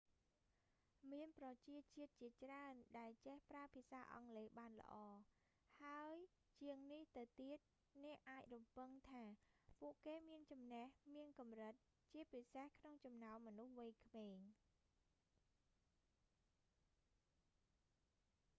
[1.11, 4.93] មានប្រជាជាតិជាច្រើនដែលចេះប្រើភាសាអង់គ្លេសបានល្អ
[5.81, 6.13] ហើយ
[6.61, 7.57] ជាងនេះទៅទៀត
[8.03, 9.23] អ្នកអាចរំពឹងថា
[9.79, 11.73] ពួកគេមានចំណេះមានកម្រិត
[12.11, 14.37] ជាពិសេសក្នុងចំណោមមនុស្សវ័យក្មេង